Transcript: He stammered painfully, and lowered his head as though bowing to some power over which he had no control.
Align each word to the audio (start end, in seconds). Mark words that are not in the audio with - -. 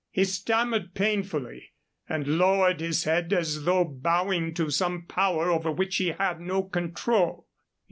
He 0.09 0.23
stammered 0.25 0.95
painfully, 0.95 1.73
and 2.09 2.39
lowered 2.39 2.79
his 2.79 3.03
head 3.03 3.31
as 3.33 3.65
though 3.65 3.83
bowing 3.85 4.55
to 4.55 4.71
some 4.71 5.03
power 5.03 5.51
over 5.51 5.71
which 5.71 5.97
he 5.97 6.07
had 6.07 6.39
no 6.41 6.63
control. 6.63 7.47